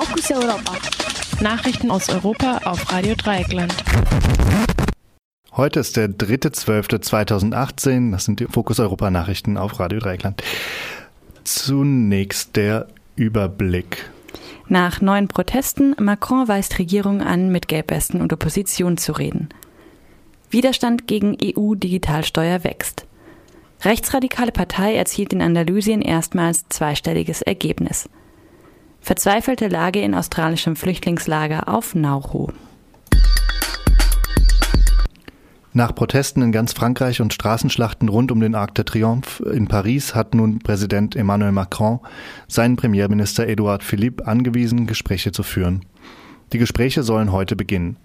[0.00, 0.72] Fokus Europa.
[1.42, 3.74] Nachrichten aus Europa auf Radio Dreieckland.
[5.52, 8.10] Heute ist der 3.12.2018.
[8.10, 10.42] Das sind die Fokus Europa Nachrichten auf Radio Dreieckland.
[11.44, 14.08] Zunächst der Überblick.
[14.68, 19.50] Nach neuen Protesten, Macron weist Regierung an, mit Gelbwesten und Opposition zu reden.
[20.48, 23.04] Widerstand gegen EU-Digitalsteuer wächst.
[23.82, 28.08] Rechtsradikale Partei erzielt in Andalusien erstmals zweistelliges Ergebnis.
[29.00, 32.48] Verzweifelte Lage in australischem Flüchtlingslager auf Nauru.
[35.72, 40.16] Nach Protesten in ganz Frankreich und Straßenschlachten rund um den Arc de Triomphe in Paris
[40.16, 42.00] hat nun Präsident Emmanuel Macron
[42.48, 45.84] seinen Premierminister Edouard Philippe angewiesen, Gespräche zu führen.
[46.52, 47.98] Die Gespräche sollen heute beginnen.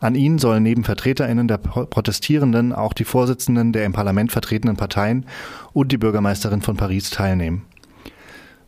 [0.00, 5.26] An ihnen sollen neben VertreterInnen der Protestierenden auch die Vorsitzenden der im Parlament vertretenen Parteien
[5.72, 7.62] und die Bürgermeisterin von Paris teilnehmen.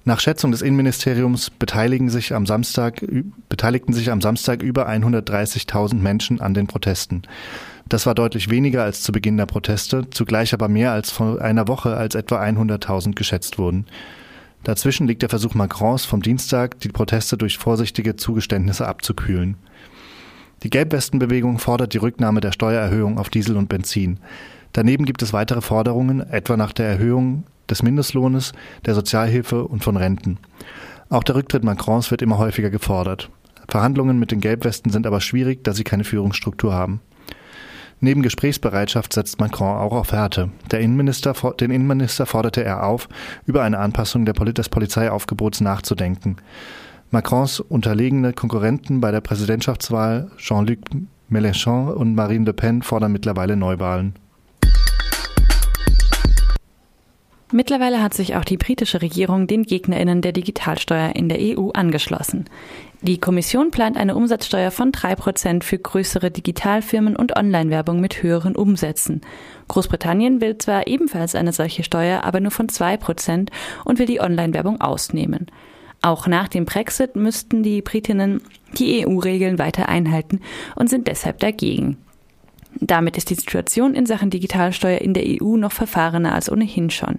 [0.08, 3.04] Nach Schätzung des Innenministeriums beteiligen sich am Samstag,
[3.50, 7.24] beteiligten sich am Samstag über 130.000 Menschen an den Protesten.
[7.90, 11.68] Das war deutlich weniger als zu Beginn der Proteste, zugleich aber mehr als vor einer
[11.68, 13.84] Woche, als etwa 100.000 geschätzt wurden.
[14.64, 19.58] Dazwischen liegt der Versuch Macrons vom Dienstag, die Proteste durch vorsichtige Zugeständnisse abzukühlen.
[20.62, 24.20] Die Gelbwestenbewegung fordert die Rücknahme der Steuererhöhung auf Diesel und Benzin.
[24.72, 28.52] Daneben gibt es weitere Forderungen, etwa nach der Erhöhung des Mindestlohnes,
[28.86, 30.38] der Sozialhilfe und von Renten.
[31.10, 33.30] Auch der Rücktritt Macrons wird immer häufiger gefordert.
[33.68, 37.00] Verhandlungen mit den Gelbwesten sind aber schwierig, da sie keine Führungsstruktur haben.
[38.00, 40.50] Neben Gesprächsbereitschaft setzt Macron auch auf Härte.
[40.72, 43.08] Innenminister, den Innenminister forderte er auf,
[43.44, 46.36] über eine Anpassung des Polizeiaufgebots nachzudenken.
[47.10, 50.78] Macrons unterlegene Konkurrenten bei der Präsidentschaftswahl Jean-Luc
[51.30, 54.14] Mélenchon und Marine Le Pen fordern mittlerweile Neuwahlen.
[57.50, 62.44] Mittlerweile hat sich auch die britische Regierung den Gegnerinnen der Digitalsteuer in der EU angeschlossen.
[63.00, 68.54] Die Kommission plant eine Umsatzsteuer von drei Prozent für größere Digitalfirmen und Online-Werbung mit höheren
[68.54, 69.22] Umsätzen.
[69.68, 73.50] Großbritannien will zwar ebenfalls eine solche Steuer, aber nur von zwei Prozent
[73.86, 75.46] und will die Online-Werbung ausnehmen.
[76.02, 78.42] Auch nach dem Brexit müssten die Britinnen
[78.78, 80.40] die EU-Regeln weiter einhalten
[80.76, 81.96] und sind deshalb dagegen.
[82.74, 87.18] Damit ist die Situation in Sachen Digitalsteuer in der EU noch verfahrener als ohnehin schon.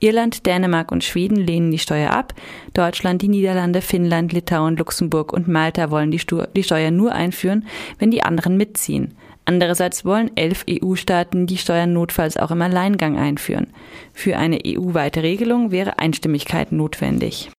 [0.00, 2.34] Irland, Dänemark und Schweden lehnen die Steuer ab.
[2.72, 6.20] Deutschland, die Niederlande, Finnland, Litauen, Luxemburg und Malta wollen die,
[6.54, 7.66] die Steuer nur einführen,
[7.98, 9.14] wenn die anderen mitziehen.
[9.44, 13.68] Andererseits wollen elf EU-Staaten die Steuer notfalls auch im Alleingang einführen.
[14.12, 17.50] Für eine EU-weite Regelung wäre Einstimmigkeit notwendig.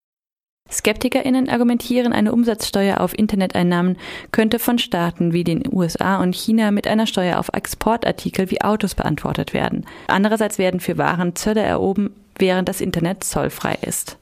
[0.70, 3.96] SkeptikerInnen argumentieren, eine Umsatzsteuer auf Interneteinnahmen
[4.32, 8.94] könnte von Staaten wie den USA und China mit einer Steuer auf Exportartikel wie Autos
[8.94, 9.84] beantwortet werden.
[10.06, 14.16] Andererseits werden für Waren Zölle erhoben, während das Internet zollfrei ist.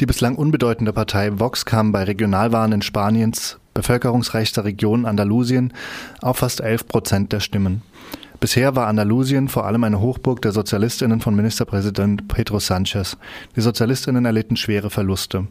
[0.00, 5.72] Die bislang unbedeutende Partei Vox kam bei Regionalwahlen in Spaniens bevölkerungsreichster Region Andalusien
[6.22, 7.82] auf fast 11 Prozent der Stimmen.
[8.40, 13.18] Bisher war Andalusien vor allem eine Hochburg der Sozialistinnen von Ministerpräsident Pedro Sanchez.
[13.54, 15.46] Die Sozialistinnen erlitten schwere Verluste.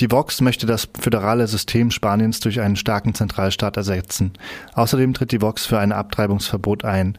[0.00, 4.32] Die Vox möchte das föderale System Spaniens durch einen starken Zentralstaat ersetzen.
[4.74, 7.16] Außerdem tritt die Vox für ein Abtreibungsverbot ein.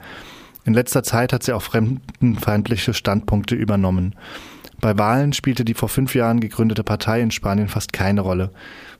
[0.65, 4.13] In letzter Zeit hat sie auch fremdenfeindliche Standpunkte übernommen.
[4.81, 8.51] Bei Wahlen spielte die vor fünf Jahren gegründete Partei in Spanien fast keine Rolle.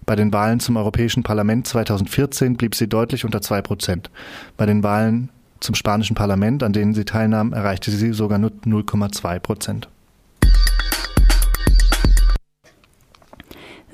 [0.07, 4.09] Bei den Wahlen zum Europäischen Parlament 2014 blieb sie deutlich unter zwei Prozent.
[4.57, 5.29] Bei den Wahlen
[5.59, 9.89] zum spanischen Parlament, an denen sie teilnahm, erreichte sie sogar nur 0,2 Prozent.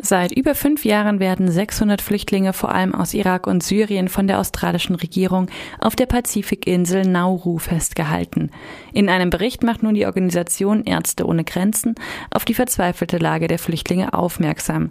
[0.03, 4.39] Seit über fünf Jahren werden 600 Flüchtlinge vor allem aus Irak und Syrien von der
[4.39, 5.47] australischen Regierung
[5.79, 8.49] auf der Pazifikinsel Nauru festgehalten.
[8.93, 11.93] In einem Bericht macht nun die Organisation Ärzte ohne Grenzen
[12.31, 14.89] auf die verzweifelte Lage der Flüchtlinge aufmerksam.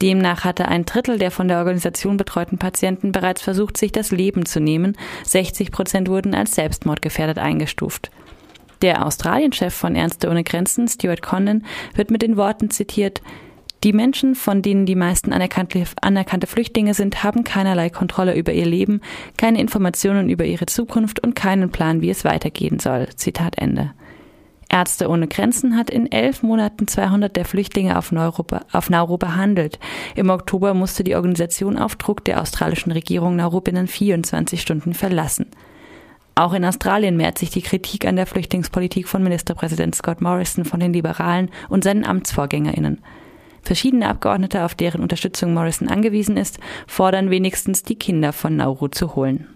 [0.00, 4.46] Demnach hatte ein Drittel der von der Organisation betreuten Patienten bereits versucht, sich das Leben
[4.46, 4.96] zu nehmen.
[5.24, 8.10] 60 Prozent wurden als selbstmordgefährdet eingestuft.
[8.80, 11.64] Der Australienchef von Ärzte ohne Grenzen, Stuart Condon,
[11.94, 13.22] wird mit den Worten zitiert,
[13.84, 18.66] die Menschen, von denen die meisten anerkannte, anerkannte Flüchtlinge sind, haben keinerlei Kontrolle über ihr
[18.66, 19.00] Leben,
[19.36, 23.08] keine Informationen über ihre Zukunft und keinen Plan, wie es weitergehen soll.
[23.16, 23.92] Zitat Ende.
[24.68, 29.78] Ärzte ohne Grenzen hat in elf Monaten 200 der Flüchtlinge auf Nauru, auf Nauru behandelt.
[30.16, 35.46] Im Oktober musste die Organisation auf Druck der australischen Regierung Nauru binnen 24 Stunden verlassen.
[36.34, 40.80] Auch in Australien mehrt sich die Kritik an der Flüchtlingspolitik von Ministerpräsident Scott Morrison von
[40.80, 43.00] den Liberalen und seinen AmtsvorgängerInnen.
[43.66, 49.16] Verschiedene Abgeordnete, auf deren Unterstützung Morrison angewiesen ist, fordern wenigstens, die Kinder von Nauru zu
[49.16, 49.55] holen.